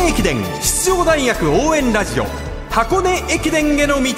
[0.00, 2.24] 根駅伝出場大学応援ラジオ
[2.70, 4.12] 箱根駅伝への道。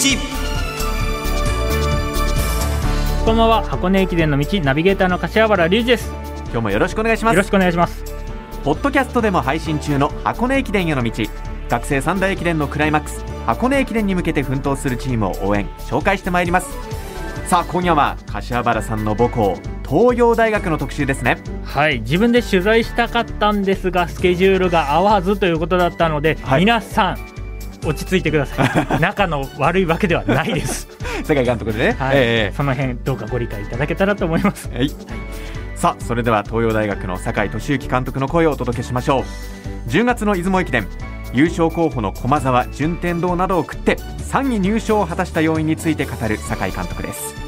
[3.24, 6.12] こんばんは箱根駅伝の道ナビゲーターの柏原隆二です。
[6.45, 7.34] 今日もよろしくお願いします。
[7.34, 8.05] よろしくお願いします。
[8.62, 11.10] ポッドキャストでも配信中の箱根駅伝への道。
[11.68, 16.69] 学生三大駅伝のクライマックス箱根駅伝に向けて奮闘するチームを応援紹介してまいります。
[17.48, 19.59] さあ今夜は柏原さんの母校
[19.92, 21.37] 東洋大学の特集ですね。
[21.66, 22.01] はい。
[22.01, 27.18] 自分で取材したかったんですがスケジュールが合わずということだったので、はい、皆さん
[27.87, 28.70] 落ち着いてください。
[29.02, 30.88] 仲の悪いわけではないです。
[31.28, 32.12] 世監督でね、はい。
[32.15, 34.91] えー、その辺どうかご理解いただけたらと思います、はい、
[35.77, 39.90] さあそれでは東洋大学の酒井俊之監督の声をお届けしましょう。
[39.90, 40.88] 10月の出雲駅伝
[41.34, 47.41] 優勝候補の駒澤順天堂などを食って3位入賞を果たした要因について語る酒井監督です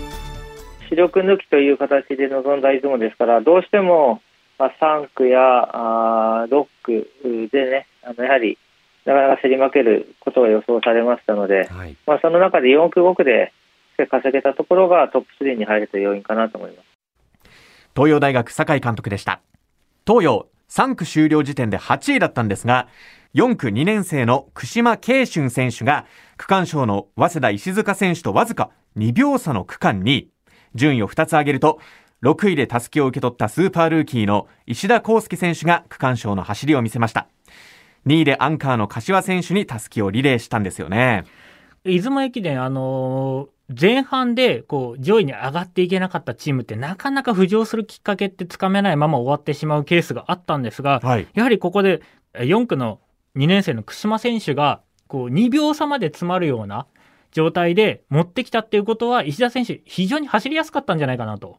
[0.94, 4.20] 主力抜きという形で臨んだ出雲ですからどうしても、
[4.58, 5.40] まあ、3区や
[5.72, 8.58] あ6区でねあのやはり
[9.04, 13.52] なかなか競り負けることが予想されましたので、はい、まあ、その中で4区5区で
[14.10, 16.86] 稼げたところがトップ3に入るという要因かなと思います。
[17.94, 19.40] 東洋大学酒井監督でした。
[20.06, 22.88] 東洋3区終了時点で8位だったんですが
[23.34, 26.06] 4区2年生の串間慶春選手が
[26.36, 30.30] 区間賞の早稲田石塚選手とわずか2秒差の区間に
[30.74, 31.80] 順位を2つ上げると
[32.22, 37.28] 6位でたすきを受け取ったスーパールーキーの石田康介選手が区間賞の走りを見せました。
[38.06, 41.24] 2位でアンカーの柏選手にたすきをリレーしたんですよね。
[41.84, 52.02] 出雲駅伝あのー、前半でこう上位に上がっていけなかったチームってなかなか浮上するきっかけってつかめないまま終わってしまうケースがあったんですが、はい、やはりここで
[52.34, 53.00] 4区の
[53.36, 56.86] 2年生の串間選手がこう2秒差まで詰まるような
[57.34, 61.58] 状態で持ってきたっていうことは石田選手非常に走りやすかったんじゃないかなと。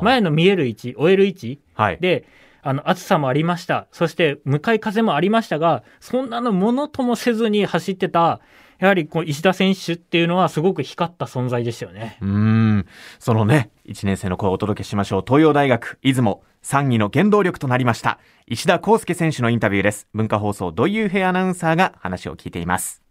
[0.00, 2.24] 前の見える位置終える位置、はい、で
[2.62, 3.88] あの暑さもありました。
[3.90, 8.40] そして向かい風もありましたがそんなのものともせずに走ってた
[8.78, 12.16] やはりこう石田選手っていうのはすごく光った存在ですよね。
[12.22, 12.86] うん。
[13.18, 15.24] そのね1年生の声をお届けしましょう。
[15.26, 20.06] 東洋大学出雲3位の原動力となりました石田康介選手のインタビューです。
[20.14, 23.03] 文化放送土井平アナウンサーが話を聞いています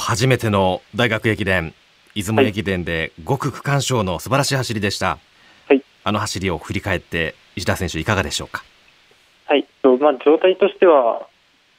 [0.00, 1.74] 初めての大学駅伝
[2.14, 5.18] 出雲駅伝で5区区間賞の素晴らしい走りでした、
[5.68, 8.64] はい、あの走りを振り返って石田選手いかがでしょうか？
[9.46, 9.66] はい、
[10.00, 11.26] まあ、状態としては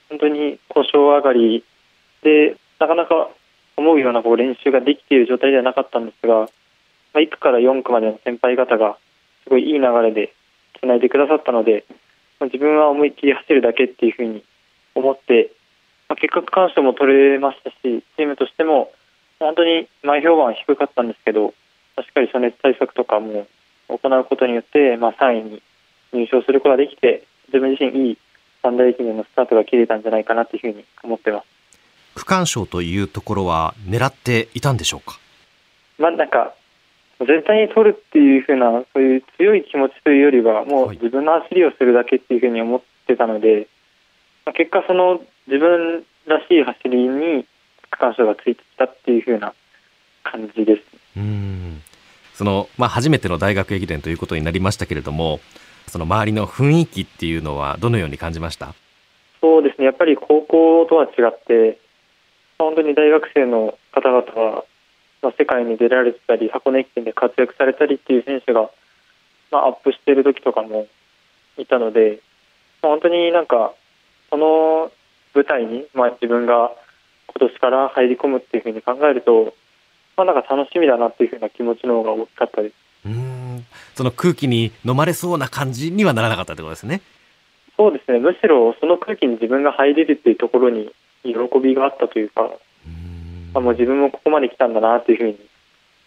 [0.10, 1.64] 本当に故障上がり
[2.22, 3.30] でなかなか
[3.78, 6.48] 思うようなこう練習ができている状態ではなかったんですが、ま
[7.16, 8.98] あ、1区から4区までの先輩方が
[9.44, 10.34] すごいいい流れで
[10.80, 11.86] つないでくださったので、
[12.40, 14.44] まあ、自分は思いっきり走るだけっていうふうに
[14.96, 15.52] 思って、
[16.10, 18.92] まあ、結果区間賞も取れましたしチームとしても
[19.40, 21.54] 本当に前評判は低かったんですけど
[21.98, 23.48] しっかり暑熱対策とかも
[23.88, 25.62] 行うことによって、まあ、3位に
[26.12, 28.18] 入賞することができて自分自身いい
[28.62, 31.46] 三大駅伝のスタートが切れたんじゃないかなというふうに思ってます。
[32.16, 35.20] 区間賞というところは狙っていたんでしょうか？
[35.98, 36.54] まあなんか
[37.20, 43.68] 絶対に取るっていうふうなそういう強い気持ちというよりはもう自分の走りをするだけっていうふうに思ってたので、
[44.46, 47.46] まあ、結果その自分らしい走りに
[47.90, 49.54] 区間賞がついてきたっていうふうな
[50.24, 50.82] 感じです。
[51.18, 51.82] うん。
[52.36, 55.42] その、まあ、初めての大学駅伝ということになりましたけれども
[55.88, 58.74] その周りの雰囲気っていうのはどのように感じました？
[59.42, 59.86] そうですね。
[59.86, 61.80] やっぱり高校とは違って
[62.58, 64.64] 本当に大学生の方々は、
[65.22, 68.70] まあ、世界に出られてたり箱根駅伝で活躍されたりっていう選手が、
[69.52, 70.88] まあ、アップしている時とかも
[71.58, 72.22] いたので、
[72.82, 73.74] まあ、本当になんか
[74.30, 74.92] その
[75.34, 76.72] 舞台に、まあ、自分が
[77.28, 79.54] 今年から入り込むっていうふうに考えると
[80.18, 82.76] まあ、なんか楽しみだなっていうふうな気持ちの方が大きかったです。
[83.06, 83.66] うん。
[83.96, 87.00] その空気に飲まれそうな感じにはならなかったってことですね。
[87.78, 88.20] そうですね。
[88.20, 90.92] むしろその空気に自分が入れるっていうところに
[91.24, 91.32] 喜
[91.64, 92.50] びがあったというか
[93.54, 95.40] あもう自分もここまで来たんだなっていうふうに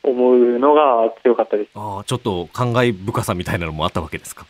[0.03, 1.71] 思うのが強かったです。
[1.75, 4.45] ああちょっと感慨深さみたいなのもあったわけですか？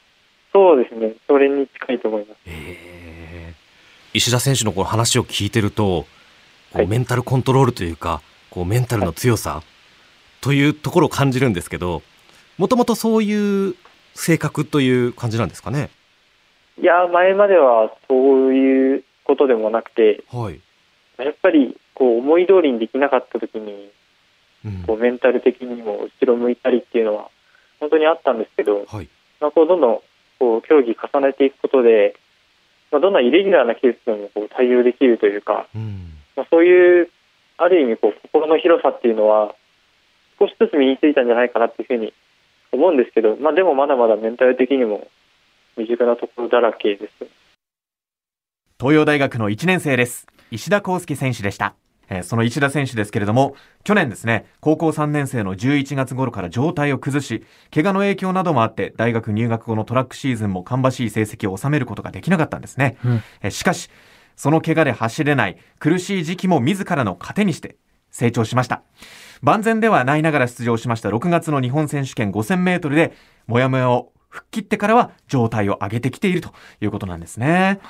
[0.52, 1.12] そうですね。
[1.28, 3.01] それに近いと思います、えー、
[4.14, 6.06] 石田選手のこの話を聞いてると
[6.72, 8.20] こうメンタルコントロールというか、はい
[8.52, 9.62] こうメンタルの強さ
[10.42, 12.02] というところを感じるんですけど
[12.58, 13.74] もともとそういう
[14.14, 15.88] 性格という感じなんですかね？
[16.78, 20.60] いや前まではそういうことでもなくて、はい、
[21.16, 23.90] やっぱりこう思い通りにできなかった時に、
[24.66, 27.30] うん、こうメンタル的にも後ろ向いたりっていうのは
[27.80, 29.08] 本当にあったんですけど、はい、
[29.40, 30.00] まあ、こうどんどん
[30.38, 32.16] こう競技重ねていくことで、
[32.92, 37.08] まあ、どんなイレギュラーなケースでもこう対応できるというか、うん、まあ、そういう
[37.56, 39.54] ある意味こう心の広さっていうのは
[40.38, 42.12] 少しずつ身についたんじゃないかなっていうふうに
[42.70, 45.08] 思うんですけど、まあ、でもまだまだメンタル的にも
[45.76, 47.12] 未熟なところだらけです。
[48.78, 50.26] 東洋大学の1年生です。
[50.50, 51.74] 石田康介選手でした
[52.14, 62.98] えその石田選手ですけれども、去年ですね、高校3年生の11月頃から状態を崩し、怪我の影響などもあって、大学入学後のトラックシーズンも芳しい成績を収めることができなかったんですね。
[63.04, 63.88] うん、えしかし、
[64.36, 67.76] その怪我で走れない苦しい時期も自らの糧にして
[68.10, 68.82] 成長しました。
[69.40, 73.12] 万全ではないながら出場しました6月の日本選手権5000メートルで、
[73.46, 77.80] もやもやを吹っ切ってからは状態を上げてきているということなんですね。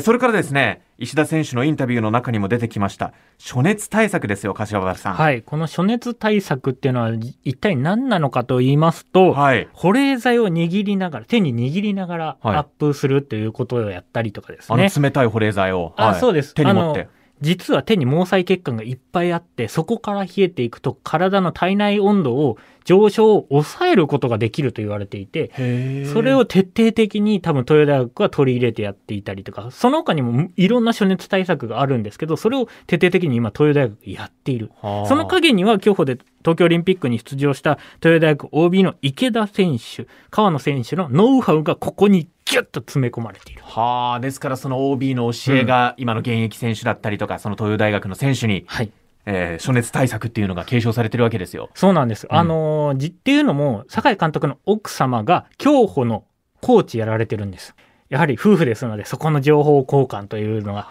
[0.00, 5.14] それからですね、石田選手のインタビューの中にも出てきました、暑熱対策ですよ、柏原さん。
[5.14, 7.12] はい、この暑熱対策っていうのは、
[7.44, 14.84] 一体何なのかと言いますと、はい、保冷剤を握りながら、手に握りながらアップするということをやったりとかですね。
[14.84, 15.94] あの冷たい保冷剤を。
[15.96, 16.54] あ、はい、そうです。
[16.54, 17.08] 手に持って。
[17.44, 34.70] 実は手に毛細血管がいっぱいあって、そこから冷えていくと体の体内温度を上昇を抑えることができると言われていて、それを徹底的に多分東洋大学は取り入れてやっていたりとか、その他にもいろんな暑熱対策があるんですけど、それを徹底的に今東洋大学やっている。
[34.82, 43.62] その陰には競歩で東京オリンピックに出場した東洋大学 OB の池田選手、川野選手のノウハウがここにギュッと詰め込まれている。
[43.64, 48.92] はあ、ですからその OB の教えが今の現役選手だったりとか、うん、その東洋大学の選手に、はい、
[49.26, 51.70] えー、暑熱対策っていうのが継承されてるわけですよ。
[51.74, 52.26] そうなんです。
[52.30, 56.24] うん、あのじっていうのも、酒井監督の奥様が競歩の
[56.60, 57.74] コーチやられてるんです。
[58.10, 60.84] やはり夫婦ですので、そこの情報交換というのが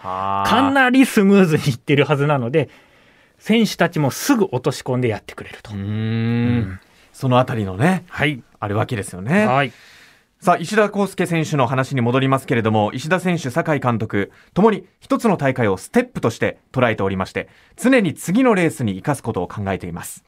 [0.46, 2.68] かなりスムーズにいってるはずなので、
[3.38, 5.72] 選手たちもすぐ落とし込んでやってくれると。
[5.72, 6.80] うん,、
[7.12, 9.46] そのあたりのね、はい、あるわけですよね。
[9.46, 9.72] はい。
[10.44, 20.22] さあ、石田康介選手の話に戻りますけれども、石田選手、酒井監督、ともに一つの大会をステップとして捉えておりまして、常に次のレースに生かすことを考えています。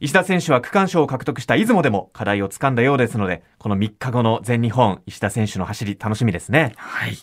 [0.00, 6.72] 石田選手は区間賞を獲得した出雲でも課題をつかんだようですので、この3日後の全日本、石田選手の走り楽しみですね。
[6.78, 7.14] はい。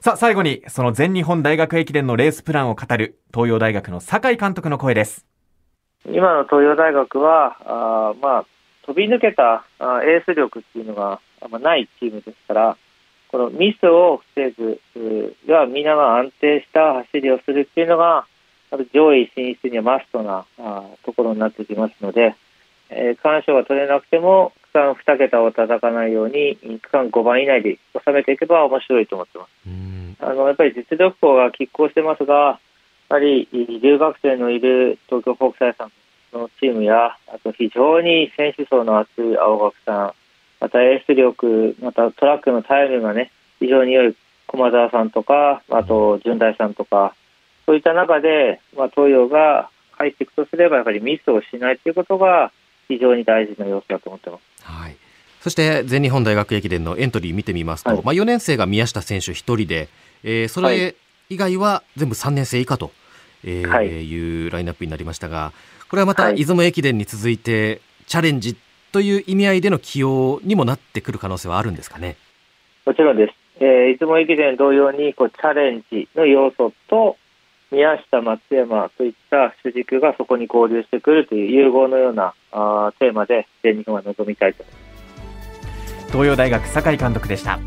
[0.00, 5.26] さあ、最後に、その全日本大学駅伝のレースプランを語る、東洋大学の酒井監督の声です。
[6.06, 8.44] 今の東洋大学は、あまあ、
[8.90, 11.20] 飛び抜けたあエース力っていうのが
[11.60, 12.76] ないチームですから、
[13.28, 14.80] このミスを防ぐ、
[15.46, 18.26] が皆が安定した走りをするっていうのが、
[18.92, 22.34] 上位進出にはマストなあところになってきますので、
[22.88, 29.50] えー、区間賞が取れなくても、区間2桁を叩かないように、区間5番以内で収めていけば面白いと思ってます。
[30.18, 32.58] あのやっぱり実力校が拮抗してますが、
[33.08, 33.48] やはり
[33.80, 35.92] 留学生のいる東京国際さん
[36.32, 40.12] のチームや、あと非常に選手層の厚い青学さん、
[40.60, 44.16] またエース力、またトラックのタイムがね、非常に良い
[44.46, 47.14] 駒澤さんとか、あと順大さんとか、
[47.66, 52.52] そういった中で、まあ、東洋が入っていくとすれば、やはりミスをしないということが
[52.88, 54.64] 非常に大事な要素だと思ってます。
[54.64, 54.96] はい。
[55.40, 59.88] そして全日本大学駅伝のエントリー見てみますと、はい、まあ、4年生が宮下選手1人で、
[60.22, 60.94] えー、それ
[61.30, 62.90] 以外は全部3年生以下と、
[63.44, 65.52] えーはい、いうラインナップになりましたが、
[65.88, 68.56] これはまた出雲駅伝に続いて、チャレンジ
[68.92, 72.16] という意味合いでの起用にもなってくる可能性はあるんですかね？
[72.84, 73.34] もちろんです。
[73.62, 77.16] えー、出雲駅伝同様にこうチャレンジの要素と
[77.70, 84.80] 宮下、松山といった主軸がそこに合流してくるという融合のようなあテーマで全日本は臨みたいと思いま
[86.06, 86.12] す。
[86.12, 87.60] 東洋大学酒井監督でした。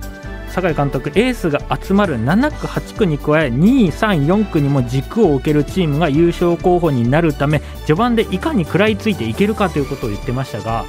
[0.54, 10.86] 酒井監督エースが集まる7区、8区に加え2位、3位、4区にも軸を置けるチームが優勝候補になるため序盤でいかに食らいついていけるかということを言ってましたがっ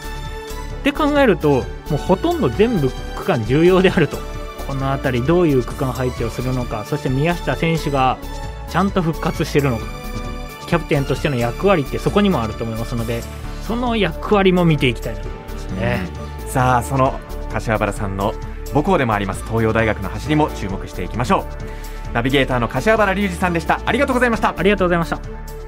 [0.85, 4.19] て考えるともうほとんど全部区間重要であると
[4.67, 8.19] この辺りどういう区間配置をするのかそして宮下選手が
[8.69, 9.85] ちゃんと復活しているのか
[10.67, 13.23] キャプテンとしての役割ってそこにもあると思いますので
[13.67, 16.07] その役割も見ていきたいと思いますね。
[16.49, 17.19] さあその
[17.51, 18.35] 柏原さんの
[18.75, 21.47] 母校でもあります東洋大学の走りも注目していきましょ
[22.11, 22.13] う。
[22.13, 23.81] ナビゲーターの柏原隆二さんでした。
[23.87, 24.55] ありがとうございました。
[24.57, 25.64] ありがとうございました。